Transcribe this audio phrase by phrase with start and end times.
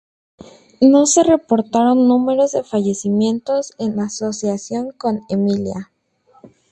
[0.81, 5.91] No se reportaron números de fallecimientos en asociación con Emilia.